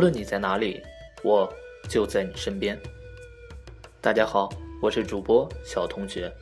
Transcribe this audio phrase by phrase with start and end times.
[0.00, 0.82] 无论你在哪里，
[1.22, 1.46] 我
[1.86, 2.80] 就在你身边。
[4.00, 4.48] 大家好，
[4.80, 6.32] 我是主播小同学。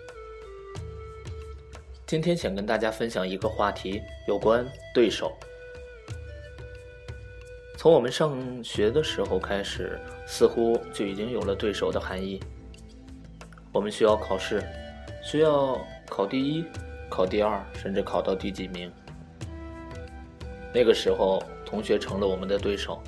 [2.07, 5.37] 今天想跟大家分享一个话题，有关对手。
[7.77, 12.41] 从我们上学的时候开始，似乎就已经有了对手的含义。
[13.73, 14.63] 我们需要考试，
[15.21, 16.65] 需要考第一、
[17.11, 18.89] 考第二，甚至考到第几名。
[20.73, 23.03] 那个时候，同学成了我们的对手。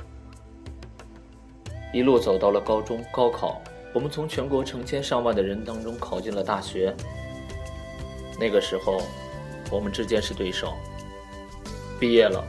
[1.92, 3.60] 一路走到了高中、高考，
[3.92, 6.94] 我们从全国成千上万的人当中考进了大学。
[8.38, 9.02] 那个时候，
[9.70, 10.72] 我们之间是对手。
[11.98, 12.42] 毕业了，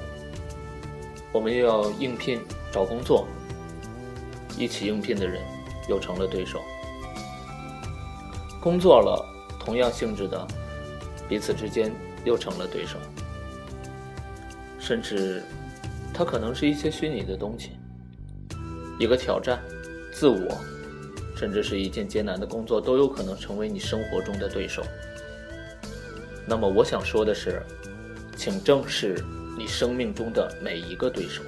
[1.33, 2.39] 我们又要应聘
[2.71, 3.27] 找工作，
[4.57, 5.41] 一起应聘的人
[5.89, 6.61] 又成了对手。
[8.61, 9.25] 工作了，
[9.59, 10.47] 同样性质的，
[11.27, 11.91] 彼此之间
[12.23, 12.97] 又成了对手。
[14.79, 15.43] 甚至，
[16.13, 17.71] 它可能是一些虚拟的东西，
[19.01, 19.59] 一个挑战，
[20.13, 20.61] 自我，
[21.35, 24.83] 甚至是一件艰难的工作，都有可能成为你生活中的对手。
[26.45, 27.63] 那么，我想说的是，
[28.37, 29.25] 请正视
[29.57, 31.41] 你生命中的每一个对手。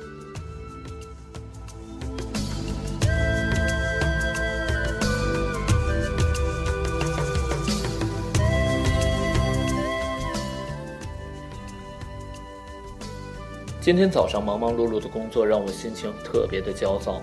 [13.80, 17.22] 今天早上忙忙碌碌的工作让我心情特别的焦躁。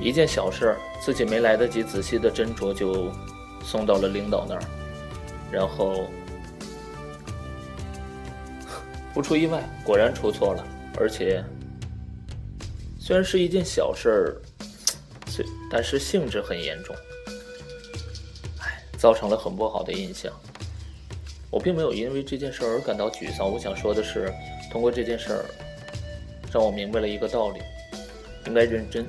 [0.00, 3.12] 一件小事，自己没来得及仔细的斟酌，就
[3.62, 4.62] 送到了领导那儿，
[5.52, 6.08] 然后
[9.12, 10.64] 不出意外，果然出错了，
[10.98, 11.44] 而且
[12.98, 14.40] 虽然是一件小事，
[15.26, 16.96] 虽但是性质很严重，
[18.60, 20.32] 哎，造成了很不好的印象。
[21.50, 23.50] 我并没有因为这件事而感到沮丧。
[23.50, 24.32] 我想说的是，
[24.70, 25.44] 通过这件事儿，
[26.52, 27.60] 让我明白了一个道理：
[28.46, 29.04] 应该认真。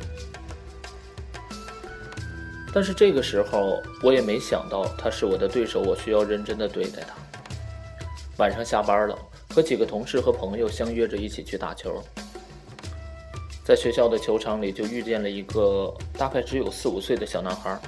[2.73, 7.15] 但是这个时候，我也没想到他是我的对手，我需要认真的对待他。
[8.37, 9.17] 晚上下班了，
[9.49, 12.01] 和几个同事和朋友相约着一起去打球。
[13.63, 17.79] 在学校的球场里，就遇见了一个大概只有四五岁的小男孩，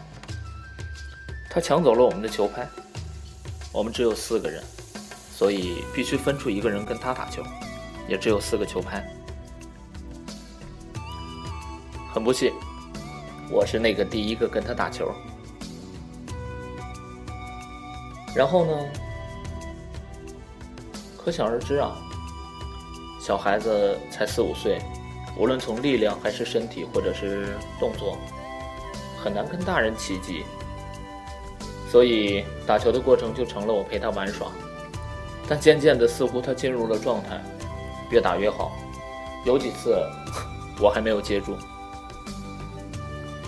[1.50, 2.68] 他抢走了我们的球拍。
[3.72, 4.64] 我们只有四个人，
[5.36, 7.42] 所以必须分出一个人跟他打球，
[8.08, 9.04] 也只有四个球拍。
[12.14, 12.54] 很不幸，
[13.53, 15.12] 我是那个第一个跟他打球。
[18.36, 18.72] 然后呢，
[21.16, 21.96] 可想而知啊，
[23.22, 24.81] 小孩子才四五岁，
[25.38, 28.18] 无论从力量还是身体或者是动作，
[29.24, 30.44] 很难跟大人齐级。
[31.92, 34.47] 所以打球的过程就成了我陪他玩耍，
[35.47, 37.40] 但渐渐的，似乎他进入了状态，
[38.09, 38.72] 越打越好。
[39.46, 39.96] 有几次
[40.81, 41.56] 我还没有接住，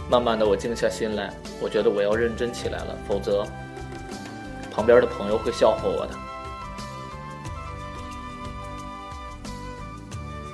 [0.10, 3.44] 慢慢的我静下心来，我觉得我要认真起来了，否则
[4.72, 6.14] 旁边的朋友会笑话我的。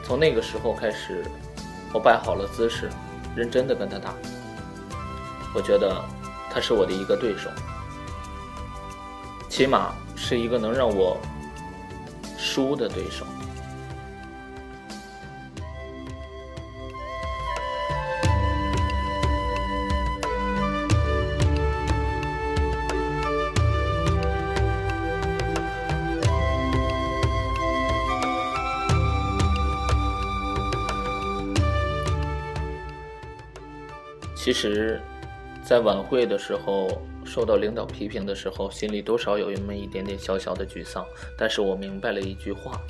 [0.04, 1.26] 从那个时候开始，
[1.94, 2.90] 我摆好了姿势，
[3.36, 4.14] 认真的跟他打。
[5.54, 6.02] 我觉得
[6.50, 7.50] 他是我的一个对手。
[9.50, 11.18] 起码是一个能让我
[12.38, 13.26] 输的对手。
[34.44, 35.00] 其实，
[35.64, 36.90] 在晚会的时候。
[37.24, 41.06] 受到领导批评的时候，心里多少有那么一点点小小的沮丧。
[41.38, 42.82] 但是我明白了一句话：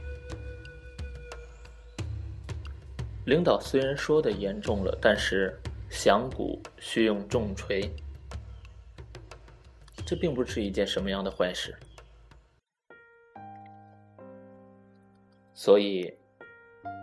[3.26, 5.54] 领导虽然说的严重了，但是
[5.90, 7.92] 响鼓需用重锤，
[10.06, 11.76] 这并不是一件什么样的坏事。
[15.54, 16.10] 所以，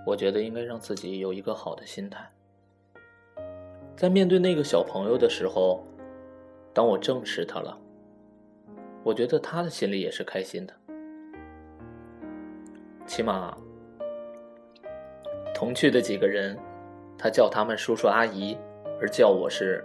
[0.06, 2.26] 我觉得应该让自己有一个好的心态，
[3.98, 5.84] 在面对那个小朋友的时候。
[6.74, 7.76] 当我正视他了，
[9.02, 10.72] 我觉得他的心里也是开心的。
[13.04, 13.58] 起码，
[15.52, 16.56] 同去的几个人，
[17.18, 18.56] 他叫他们叔叔阿姨，
[19.00, 19.84] 而叫我是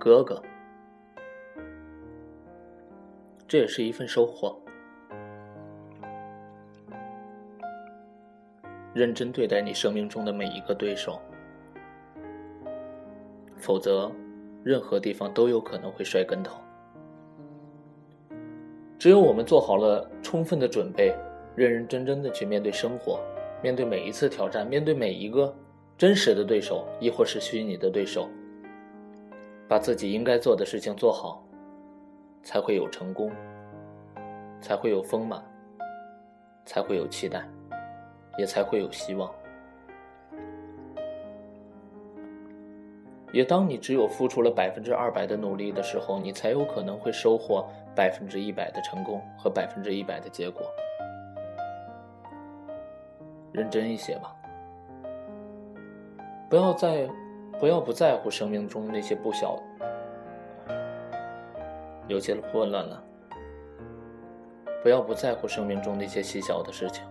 [0.00, 0.42] 哥哥，
[3.46, 4.58] 这也是一份收获。
[8.92, 11.20] 认真对待你生命中的每一个对手，
[13.62, 14.12] 否则。
[14.64, 16.62] 任何地方都有可能会摔跟头。
[18.96, 21.12] 只有我们做好了充分的准备，
[21.56, 23.18] 认认真真的去面对生活，
[23.60, 25.52] 面对每一次挑战，面对每一个
[25.98, 28.28] 真实的对手，亦或是虚拟的对手，
[29.66, 31.44] 把自己应该做的事情做好，
[32.44, 33.32] 才会有成功，
[34.60, 35.42] 才会有丰满，
[36.64, 37.44] 才会有期待，
[38.38, 39.28] 也才会有希望。
[43.32, 50.62] 也当你只有付出了百分之二百的努力的时候，你才有可能会收获百分之一百的成功和百分之一百的结果。
[53.52, 54.36] 认真一些吧，
[56.50, 57.08] 不要在，
[57.58, 59.58] 不要不在乎生命中那些不小，
[62.08, 63.02] 有些混乱了。
[64.82, 67.02] 不要不在乎生命中那些细小的事情。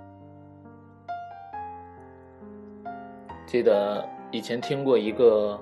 [3.47, 5.59] 记得以前听过一个。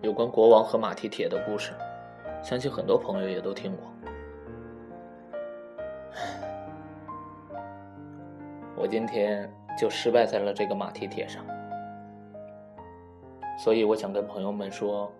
[0.00, 1.72] 有关国王和马蹄铁的故事，
[2.42, 3.84] 相信很多朋友也都听过。
[8.76, 11.44] 我今天就失败在了这个马蹄铁上，
[13.58, 15.12] 所以我想跟朋友们说，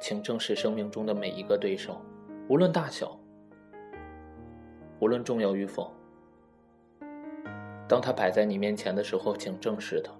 [0.00, 2.00] 请正视生命中的每一个对手，
[2.48, 3.14] 无论大小，
[4.98, 5.92] 无论重要与否。
[7.86, 10.10] 当他摆在你面前的时候，请正视他。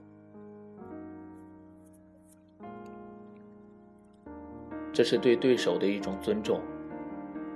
[5.00, 6.60] 这是对对手的一种尊重，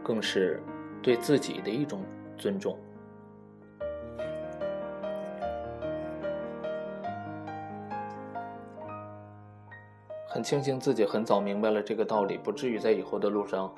[0.02, 0.62] 更是
[1.02, 2.02] 对自己的一种
[2.38, 2.74] 尊重。
[10.26, 13.70] 很庆幸自己很早明白了这个道理，不至于在以后的路上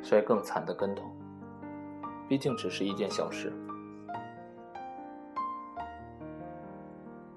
[0.00, 1.02] 摔更惨的跟头。
[2.28, 3.52] 毕竟只是一件小事。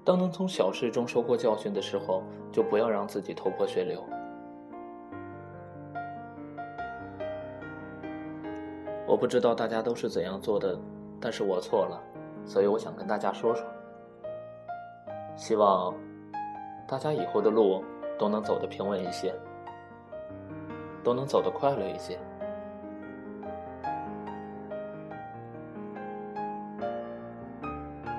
[0.04, 2.22] 当能从小事中收获教训的时候，
[2.52, 4.04] 就不要让自己头破血流。
[9.12, 10.74] 我不知道大家都是怎样做的，
[11.20, 12.00] 但是我错了，
[12.46, 13.62] 所以我想跟大家说说。
[15.36, 15.94] 希望
[16.88, 17.84] 大家以后的路
[18.18, 19.34] 都能走得平稳一些，
[21.04, 22.18] 都能走得快乐一些。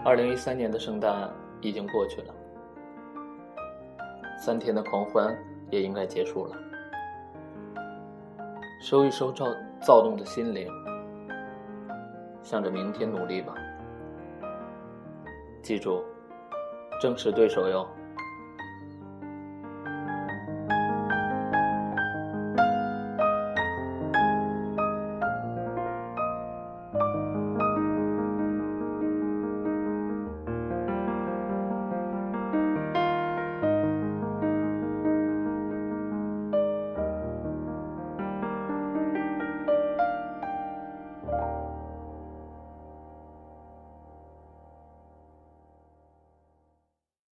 [0.05, 1.27] 二零一三年的圣诞
[1.59, 2.33] 已经过去了，
[4.37, 5.35] 三天的狂欢
[5.71, 6.55] 也应该结束了，
[8.79, 9.47] 收一收照
[9.85, 10.67] 躁动的心灵。
[12.41, 13.53] 向着明天努力吧！
[15.61, 16.03] 记住，
[16.99, 17.87] 正视对手哟。